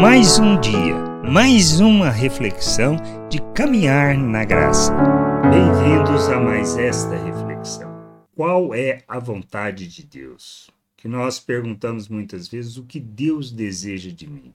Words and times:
Mais 0.00 0.40
um 0.40 0.60
dia, 0.60 0.96
mais 1.30 1.78
uma 1.78 2.10
reflexão 2.10 2.96
de 3.30 3.40
caminhar 3.54 4.18
na 4.18 4.44
graça. 4.44 4.92
Bem-vindos 5.48 6.28
a 6.28 6.40
mais 6.40 6.76
esta 6.76 7.16
reflexão. 7.16 7.94
Qual 8.34 8.74
é 8.74 9.04
a 9.06 9.20
vontade 9.20 9.86
de 9.86 10.04
Deus? 10.04 10.68
Que 10.96 11.06
nós 11.06 11.38
perguntamos 11.38 12.08
muitas 12.08 12.48
vezes 12.48 12.76
o 12.76 12.84
que 12.84 12.98
Deus 12.98 13.52
deseja 13.52 14.10
de 14.10 14.28
mim. 14.28 14.52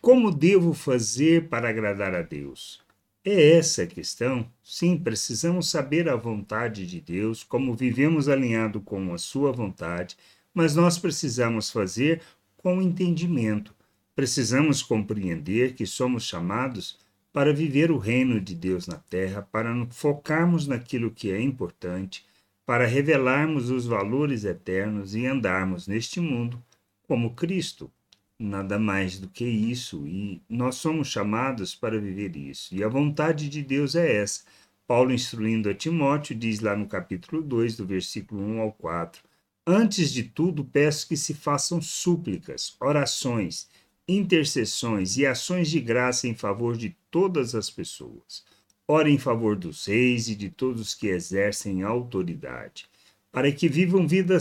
Como 0.00 0.32
devo 0.32 0.72
fazer 0.72 1.48
para 1.50 1.68
agradar 1.68 2.14
a 2.14 2.22
Deus? 2.22 2.80
É 3.22 3.58
essa 3.58 3.82
a 3.82 3.86
questão? 3.86 4.50
Sim, 4.64 4.96
precisamos 4.96 5.68
saber 5.68 6.08
a 6.08 6.16
vontade 6.16 6.86
de 6.86 7.02
Deus, 7.02 7.44
como 7.44 7.74
vivemos 7.74 8.30
alinhado 8.30 8.80
com 8.80 9.12
a 9.12 9.18
sua 9.18 9.52
vontade, 9.52 10.16
mas 10.54 10.74
nós 10.74 10.98
precisamos 10.98 11.70
fazer 11.70 12.22
com 12.56 12.80
entendimento 12.80 13.74
Precisamos 14.14 14.82
compreender 14.82 15.74
que 15.74 15.86
somos 15.86 16.24
chamados 16.24 16.98
para 17.32 17.52
viver 17.52 17.90
o 17.90 17.98
reino 17.98 18.40
de 18.40 18.54
Deus 18.54 18.86
na 18.86 18.96
terra, 18.96 19.42
para 19.42 19.72
focarmos 19.90 20.66
naquilo 20.66 21.10
que 21.10 21.30
é 21.30 21.40
importante, 21.40 22.26
para 22.66 22.86
revelarmos 22.86 23.70
os 23.70 23.86
valores 23.86 24.44
eternos 24.44 25.14
e 25.14 25.26
andarmos 25.26 25.86
neste 25.86 26.20
mundo 26.20 26.62
como 27.06 27.34
Cristo. 27.34 27.90
Nada 28.38 28.78
mais 28.78 29.18
do 29.18 29.28
que 29.28 29.44
isso, 29.44 30.06
e 30.06 30.40
nós 30.48 30.76
somos 30.76 31.08
chamados 31.08 31.74
para 31.74 32.00
viver 32.00 32.36
isso. 32.36 32.74
E 32.74 32.82
a 32.82 32.88
vontade 32.88 33.48
de 33.48 33.62
Deus 33.62 33.94
é 33.94 34.16
essa. 34.16 34.42
Paulo, 34.86 35.12
instruindo 35.12 35.68
a 35.68 35.74
Timóteo, 35.74 36.34
diz 36.34 36.60
lá 36.60 36.74
no 36.74 36.86
capítulo 36.86 37.42
2, 37.42 37.76
do 37.76 37.86
versículo 37.86 38.42
1 38.42 38.60
ao 38.60 38.72
4: 38.72 39.22
Antes 39.66 40.12
de 40.12 40.24
tudo, 40.24 40.64
peço 40.64 41.06
que 41.06 41.16
se 41.16 41.34
façam 41.34 41.82
súplicas, 41.82 42.74
orações 42.80 43.68
intercessões 44.16 45.16
e 45.16 45.24
ações 45.24 45.70
de 45.70 45.80
graça 45.80 46.26
em 46.26 46.34
favor 46.34 46.76
de 46.76 46.96
todas 47.10 47.54
as 47.54 47.70
pessoas. 47.70 48.44
Ore 48.88 49.10
em 49.12 49.18
favor 49.18 49.54
dos 49.54 49.86
reis 49.86 50.28
e 50.28 50.34
de 50.34 50.50
todos 50.50 50.94
que 50.94 51.06
exercem 51.06 51.82
autoridade, 51.82 52.86
para 53.30 53.52
que 53.52 53.68
vivam 53.68 54.08
vida 54.08 54.36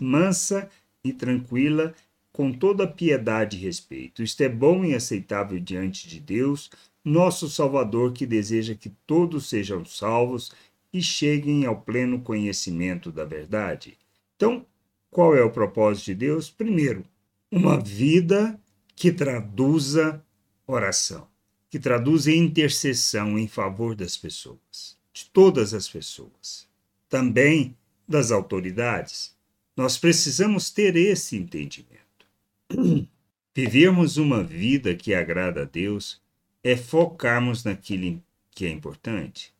mansa 0.00 0.68
e 1.04 1.12
tranquila, 1.12 1.94
com 2.32 2.52
toda 2.52 2.88
piedade 2.88 3.56
e 3.56 3.60
respeito. 3.60 4.20
Isto 4.20 4.40
é 4.42 4.48
bom 4.48 4.84
e 4.84 4.94
aceitável 4.94 5.60
diante 5.60 6.08
de 6.08 6.18
Deus, 6.18 6.68
nosso 7.04 7.48
Salvador, 7.48 8.12
que 8.12 8.26
deseja 8.26 8.74
que 8.74 8.90
todos 9.06 9.48
sejam 9.48 9.84
salvos 9.84 10.50
e 10.92 11.00
cheguem 11.00 11.64
ao 11.64 11.80
pleno 11.80 12.20
conhecimento 12.20 13.12
da 13.12 13.24
verdade. 13.24 13.96
Então, 14.34 14.66
qual 15.08 15.36
é 15.36 15.44
o 15.44 15.50
propósito 15.50 16.06
de 16.06 16.14
Deus? 16.16 16.50
Primeiro, 16.50 17.04
uma 17.48 17.78
vida 17.78 18.58
que 18.96 19.12
traduza 19.12 20.24
oração, 20.66 21.26
que 21.70 21.78
traduza 21.78 22.32
intercessão 22.32 23.38
em 23.38 23.48
favor 23.48 23.94
das 23.94 24.16
pessoas, 24.16 24.96
de 25.12 25.26
todas 25.26 25.74
as 25.74 25.88
pessoas, 25.88 26.68
também 27.08 27.76
das 28.06 28.30
autoridades. 28.30 29.34
Nós 29.76 29.98
precisamos 29.98 30.70
ter 30.70 30.96
esse 30.96 31.36
entendimento. 31.36 31.94
Vivermos 33.54 34.16
uma 34.16 34.42
vida 34.42 34.94
que 34.94 35.14
agrada 35.14 35.62
a 35.62 35.64
Deus 35.64 36.20
é 36.62 36.76
focarmos 36.76 37.62
naquilo 37.62 38.22
que 38.50 38.66
é 38.66 38.70
importante. 38.70 39.52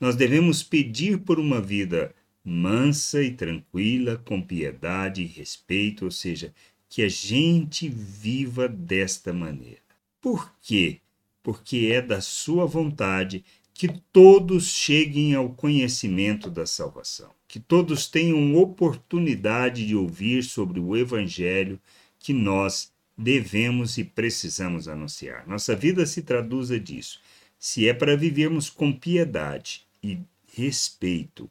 Nós 0.00 0.16
devemos 0.16 0.62
pedir 0.62 1.18
por 1.18 1.38
uma 1.38 1.60
vida 1.60 2.14
mansa 2.44 3.22
e 3.22 3.32
tranquila, 3.32 4.16
com 4.18 4.40
piedade 4.40 5.22
e 5.22 5.26
respeito, 5.26 6.04
ou 6.04 6.10
seja, 6.10 6.54
que 6.88 7.02
a 7.02 7.08
gente 7.08 7.88
viva 7.88 8.66
desta 8.68 9.32
maneira. 9.32 9.82
Por 10.20 10.52
quê? 10.62 11.00
Porque 11.42 11.90
é 11.92 12.00
da 12.00 12.20
sua 12.20 12.66
vontade 12.66 13.44
que 13.74 13.88
todos 14.12 14.66
cheguem 14.66 15.34
ao 15.34 15.50
conhecimento 15.50 16.50
da 16.50 16.66
salvação, 16.66 17.30
que 17.46 17.60
todos 17.60 18.08
tenham 18.08 18.56
oportunidade 18.56 19.86
de 19.86 19.94
ouvir 19.94 20.42
sobre 20.42 20.80
o 20.80 20.96
evangelho 20.96 21.78
que 22.18 22.32
nós 22.32 22.92
devemos 23.16 23.98
e 23.98 24.04
precisamos 24.04 24.88
anunciar. 24.88 25.46
Nossa 25.46 25.76
vida 25.76 26.04
se 26.06 26.22
traduza 26.22 26.80
disso. 26.80 27.20
Se 27.58 27.88
é 27.88 27.94
para 27.94 28.16
vivermos 28.16 28.68
com 28.68 28.92
piedade 28.92 29.86
e 30.02 30.18
respeito, 30.52 31.50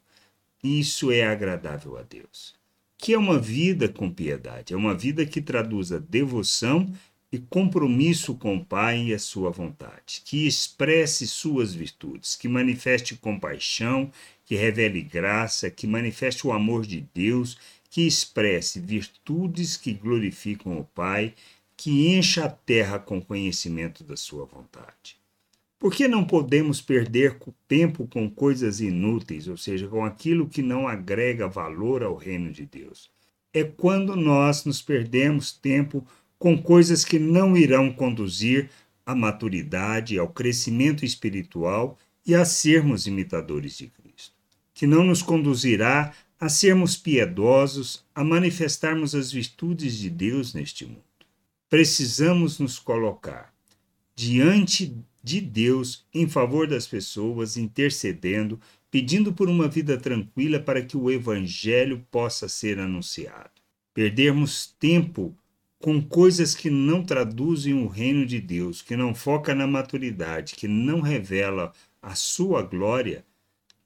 isso 0.62 1.10
é 1.10 1.26
agradável 1.26 1.96
a 1.96 2.02
Deus 2.02 2.57
que 2.98 3.14
é 3.14 3.18
uma 3.18 3.38
vida 3.38 3.88
com 3.88 4.10
piedade, 4.10 4.74
é 4.74 4.76
uma 4.76 4.92
vida 4.92 5.24
que 5.24 5.40
traduz 5.40 5.92
a 5.92 5.98
devoção 5.98 6.92
e 7.30 7.38
compromisso 7.38 8.34
com 8.34 8.56
o 8.56 8.64
Pai 8.64 9.04
e 9.04 9.14
a 9.14 9.18
sua 9.18 9.50
vontade, 9.50 10.22
que 10.24 10.46
expresse 10.46 11.26
suas 11.28 11.72
virtudes, 11.72 12.34
que 12.34 12.48
manifeste 12.48 13.14
compaixão, 13.14 14.10
que 14.44 14.56
revele 14.56 15.02
graça, 15.02 15.70
que 15.70 15.86
manifeste 15.86 16.46
o 16.46 16.52
amor 16.52 16.84
de 16.84 17.06
Deus, 17.14 17.56
que 17.88 18.06
expresse 18.06 18.80
virtudes 18.80 19.76
que 19.76 19.92
glorificam 19.92 20.78
o 20.78 20.84
Pai, 20.84 21.34
que 21.76 22.08
encha 22.08 22.46
a 22.46 22.50
terra 22.50 22.98
com 22.98 23.20
conhecimento 23.20 24.02
da 24.02 24.16
sua 24.16 24.44
vontade. 24.44 25.17
Por 25.78 25.94
que 25.94 26.08
não 26.08 26.24
podemos 26.24 26.80
perder 26.80 27.38
tempo 27.68 28.08
com 28.08 28.28
coisas 28.28 28.80
inúteis, 28.80 29.46
ou 29.46 29.56
seja, 29.56 29.86
com 29.86 30.04
aquilo 30.04 30.48
que 30.48 30.60
não 30.60 30.88
agrega 30.88 31.46
valor 31.46 32.02
ao 32.02 32.16
reino 32.16 32.50
de 32.50 32.66
Deus? 32.66 33.08
É 33.54 33.62
quando 33.62 34.16
nós 34.16 34.64
nos 34.64 34.82
perdemos 34.82 35.52
tempo 35.52 36.04
com 36.36 36.60
coisas 36.60 37.04
que 37.04 37.18
não 37.18 37.56
irão 37.56 37.92
conduzir 37.92 38.68
à 39.06 39.14
maturidade, 39.14 40.18
ao 40.18 40.28
crescimento 40.28 41.04
espiritual 41.04 41.96
e 42.26 42.34
a 42.34 42.44
sermos 42.44 43.06
imitadores 43.06 43.78
de 43.78 43.86
Cristo, 43.86 44.34
que 44.74 44.86
não 44.86 45.04
nos 45.04 45.22
conduzirá 45.22 46.12
a 46.40 46.48
sermos 46.48 46.96
piedosos, 46.96 48.04
a 48.14 48.22
manifestarmos 48.22 49.14
as 49.14 49.30
virtudes 49.30 49.96
de 49.96 50.10
Deus 50.10 50.54
neste 50.54 50.84
mundo. 50.84 51.02
Precisamos 51.70 52.58
nos 52.58 52.78
colocar 52.78 53.52
diante 54.14 54.94
de 55.28 55.42
Deus 55.42 56.06
em 56.14 56.26
favor 56.26 56.66
das 56.66 56.86
pessoas, 56.86 57.58
intercedendo, 57.58 58.58
pedindo 58.90 59.30
por 59.30 59.46
uma 59.46 59.68
vida 59.68 59.98
tranquila 59.98 60.58
para 60.58 60.80
que 60.82 60.96
o 60.96 61.10
Evangelho 61.10 62.02
possa 62.10 62.48
ser 62.48 62.78
anunciado. 62.78 63.50
Perdermos 63.92 64.74
tempo 64.80 65.36
com 65.78 66.00
coisas 66.00 66.54
que 66.54 66.70
não 66.70 67.04
traduzem 67.04 67.74
o 67.74 67.86
reino 67.86 68.24
de 68.24 68.40
Deus, 68.40 68.80
que 68.80 68.96
não 68.96 69.14
foca 69.14 69.54
na 69.54 69.66
maturidade, 69.66 70.54
que 70.54 70.66
não 70.66 71.02
revela 71.02 71.72
a 72.00 72.14
sua 72.14 72.62
glória, 72.62 73.22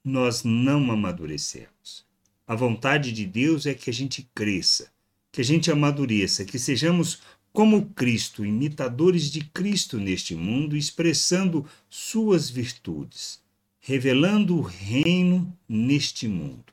nós 0.05 0.45
não 0.45 0.93
amadurecemos. 0.93 2.07
A 2.47 2.55
vontade 2.55 3.11
de 3.11 3.27
Deus 3.27 3.67
é 3.67 3.75
que 3.75 3.91
a 3.91 3.93
gente 3.93 4.29
cresça, 4.33 4.93
que 5.33 5.41
a 5.41 5.45
gente 5.45 5.73
amadureça, 5.73 6.45
que 6.45 6.59
sejamos 6.59 7.21
como 7.53 7.87
Cristo, 7.91 8.47
imitadores 8.47 9.31
de 9.31 9.45
Cristo 9.45 9.99
neste 9.99 10.35
mundo, 10.35 10.77
expressando 10.77 11.67
suas 11.89 12.49
virtudes, 12.49 13.43
revelando 13.79 14.57
o 14.57 14.63
reino 14.63 15.55
neste 15.69 16.27
mundo, 16.27 16.65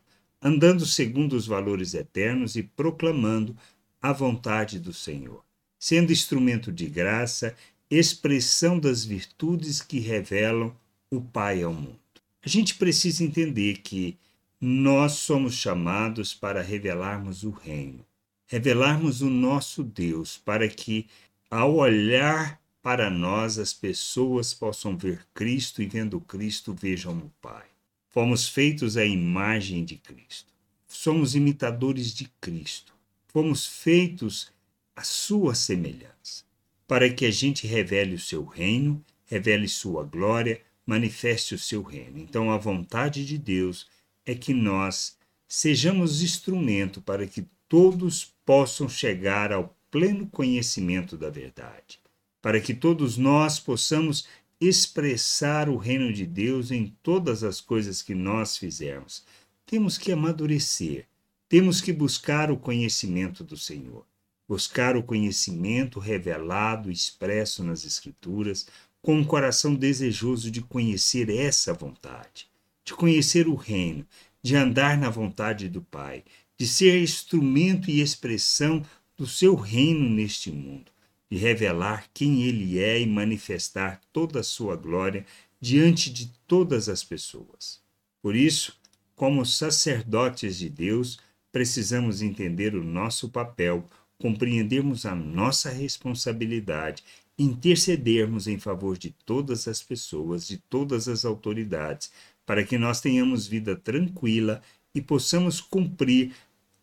andando 0.42 0.86
segundo 0.86 1.34
os 1.34 1.46
valores 1.46 1.94
eternos 1.94 2.56
e 2.56 2.64
proclamando 2.64 3.56
a 4.02 4.14
vontade 4.14 4.80
do 4.80 4.94
Senhor, 4.94 5.44
sendo 5.78 6.14
instrumento 6.14 6.72
de 6.72 6.86
graça, 6.86 7.54
expressão 7.90 8.80
das 8.80 9.04
virtudes 9.04 9.82
que 9.82 10.00
revelam 10.00 10.74
o 11.12 11.20
Pai 11.20 11.62
ao 11.62 11.74
mundo. 11.74 12.00
A 12.42 12.48
gente 12.48 12.76
precisa 12.76 13.24
entender 13.24 13.80
que 13.80 14.18
nós 14.62 15.14
somos 15.14 15.56
chamados 15.56 16.34
para 16.34 16.62
revelarmos 16.62 17.44
o 17.44 17.50
reino 17.50 18.06
revelarmos 18.50 19.22
o 19.22 19.30
nosso 19.30 19.84
Deus, 19.84 20.38
para 20.44 20.68
que, 20.68 21.06
ao 21.50 21.76
olhar 21.76 22.60
para 22.82 23.08
nós, 23.08 23.60
as 23.60 23.74
pessoas 23.74 24.56
possam 24.56 24.98
ver 24.98 25.26
Cristo 25.36 25.84
e, 25.84 25.86
vendo 25.86 26.20
Cristo, 26.20 26.74
vejam 26.74 27.16
o 27.16 27.32
Pai. 27.40 27.66
Fomos 28.10 28.50
feitos 28.50 28.98
à 28.98 29.06
imagem 29.06 29.86
de 29.86 29.98
Cristo. 29.98 30.52
Somos 30.88 31.36
imitadores 31.36 32.12
de 32.12 32.28
Cristo. 32.42 32.92
Fomos 33.28 33.68
feitos 33.68 34.52
à 34.96 35.04
sua 35.04 35.54
semelhança, 35.54 36.44
para 36.88 37.08
que 37.08 37.26
a 37.26 37.32
gente 37.32 37.68
revele 37.68 38.16
o 38.16 38.20
seu 38.20 38.44
reino, 38.44 39.06
revele 39.28 39.68
sua 39.68 40.04
glória, 40.04 40.60
manifeste 40.88 41.54
o 41.54 41.60
seu 41.60 41.84
reino. 41.84 42.18
Então, 42.18 42.52
a 42.52 42.58
vontade 42.58 43.24
de 43.24 43.38
Deus 43.38 43.86
é 44.26 44.34
que 44.34 44.56
nós 44.56 45.16
sejamos 45.48 46.24
instrumento 46.24 47.00
para 47.00 47.28
que 47.28 47.46
todos 47.70 48.34
possam 48.50 48.90
chegar 48.90 49.54
ao 49.54 49.78
pleno 49.92 50.26
conhecimento 50.26 51.16
da 51.16 51.30
verdade, 51.30 52.00
para 52.42 52.60
que 52.60 52.74
todos 52.74 53.16
nós 53.16 53.60
possamos 53.60 54.28
expressar 54.60 55.70
o 55.70 55.78
reino 55.78 56.12
de 56.12 56.26
Deus 56.26 56.72
em 56.72 56.88
todas 57.04 57.44
as 57.44 57.62
coisas 57.62 58.02
que 58.02 58.16
nós 58.16 58.58
fizermos. 58.58 59.24
Temos 59.68 60.00
que 60.00 60.12
amadurecer, 60.12 61.06
temos 61.48 61.80
que 61.80 61.94
buscar 61.94 62.50
o 62.50 62.58
conhecimento 62.58 63.44
do 63.44 63.56
Senhor. 63.56 64.04
buscar 64.48 64.98
o 64.98 65.04
conhecimento 65.04 66.00
revelado, 66.00 66.90
expresso 66.90 67.64
nas 67.64 67.86
Escrituras, 67.86 68.66
com 69.00 69.14
um 69.14 69.24
coração 69.24 69.76
desejoso 69.76 70.50
de 70.50 70.60
conhecer 70.60 71.30
essa 71.30 71.72
vontade, 71.72 72.48
de 72.84 72.96
conhecer 72.96 73.48
o 73.48 73.54
reino, 73.54 74.08
de 74.42 74.56
andar 74.56 74.98
na 74.98 75.08
vontade 75.08 75.70
do 75.70 75.84
Pai, 75.84 76.24
de 76.60 76.68
ser 76.68 77.02
instrumento 77.02 77.90
e 77.90 78.02
expressão 78.02 78.84
do 79.16 79.26
seu 79.26 79.56
reino 79.56 80.10
neste 80.10 80.52
mundo, 80.52 80.92
de 81.32 81.38
revelar 81.38 82.10
quem 82.14 82.44
Ele 82.44 82.80
é 82.80 83.00
e 83.00 83.06
manifestar 83.06 84.02
toda 84.12 84.42
a 84.42 84.44
sua 84.44 84.76
glória 84.76 85.26
diante 85.62 86.12
de 86.12 86.28
todas 86.46 86.90
as 86.90 87.04
pessoas. 87.04 87.82
Por 88.22 88.36
isso, 88.36 88.78
como 89.16 89.46
sacerdotes 89.46 90.58
de 90.58 90.70
Deus, 90.70 91.18
precisamos 91.52 92.22
entender 92.22 92.76
o 92.76 92.84
nosso 92.84 93.30
papel, 93.30 93.86
compreendermos 94.18 95.06
a 95.06 95.16
nossa 95.16 95.70
responsabilidade, 95.70 97.04
intercedermos 97.38 98.48
em 98.48 98.60
favor 98.60 98.98
de 98.98 99.12
todas 99.26 99.66
as 99.68 99.82
pessoas, 99.82 100.46
de 100.46 100.58
todas 100.58 101.08
as 101.08 101.24
autoridades, 101.24 102.12
para 102.46 102.66
que 102.66 102.78
nós 102.78 103.00
tenhamos 103.00 103.48
vida 103.48 103.78
tranquila 103.78 104.62
e 104.94 105.02
possamos 105.02 105.62
cumprir 105.62 106.34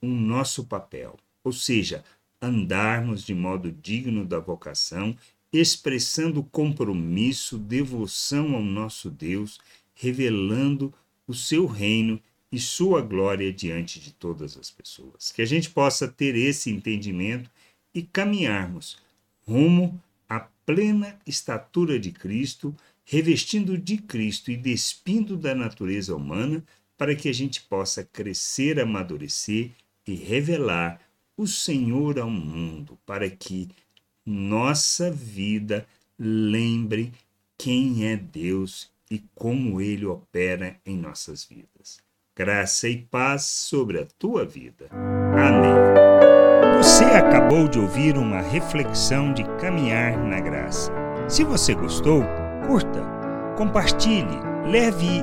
o 0.00 0.06
nosso 0.06 0.64
papel, 0.64 1.16
ou 1.43 1.52
seja, 1.52 2.04
andarmos 2.40 3.25
de 3.25 3.34
modo 3.34 3.72
digno 3.72 4.25
da 4.25 4.38
vocação, 4.38 5.16
expressando 5.52 6.43
compromisso, 6.43 7.58
devoção 7.58 8.54
ao 8.54 8.62
nosso 8.62 9.10
Deus, 9.10 9.58
revelando 9.94 10.93
o 11.26 11.34
seu 11.34 11.66
reino 11.66 12.20
e 12.52 12.58
sua 12.58 13.00
glória 13.00 13.52
diante 13.52 13.98
de 13.98 14.12
todas 14.12 14.56
as 14.56 14.70
pessoas. 14.70 15.32
Que 15.32 15.43
a 15.43 15.46
gente 15.46 15.70
possa 15.70 16.06
ter 16.06 16.34
esse 16.37 16.70
entendimento 16.70 17.50
e 17.94 18.02
caminharmos 18.02 18.99
rumo 19.46 20.00
à 20.28 20.40
plena 20.40 21.19
estatura 21.26 21.99
de 21.99 22.12
Cristo, 22.12 22.75
revestindo 23.04 23.78
de 23.78 23.99
Cristo 23.99 24.50
e 24.50 24.56
despindo 24.56 25.37
da 25.37 25.54
natureza 25.54 26.14
humana, 26.14 26.64
para 26.99 27.14
que 27.14 27.28
a 27.28 27.32
gente 27.32 27.62
possa 27.62 28.04
crescer, 28.04 28.81
amadurecer 28.81 29.70
e 30.06 30.14
revelar 30.14 31.00
o 31.36 31.46
Senhor 31.46 32.18
ao 32.18 32.30
mundo, 32.30 32.98
para 33.04 33.28
que 33.28 33.68
nossa 34.24 35.10
vida 35.10 35.86
lembre 36.18 37.12
quem 37.58 38.06
é 38.06 38.16
Deus 38.16 38.90
e 39.10 39.22
como 39.34 39.80
ele 39.80 40.06
opera 40.06 40.76
em 40.84 40.96
nossas 40.96 41.44
vidas. 41.44 41.98
Graça 42.34 42.88
e 42.88 42.98
paz 42.98 43.44
sobre 43.44 44.00
a 44.00 44.06
tua 44.18 44.44
vida. 44.44 44.88
Amém. 44.90 46.76
Você 46.78 47.04
acabou 47.04 47.66
de 47.68 47.78
ouvir 47.78 48.16
uma 48.18 48.40
reflexão 48.40 49.32
de 49.32 49.42
caminhar 49.58 50.18
na 50.18 50.40
graça. 50.40 50.92
Se 51.28 51.42
você 51.42 51.74
gostou, 51.74 52.22
curta, 52.66 53.02
compartilhe, 53.56 54.38
leve 54.70 55.22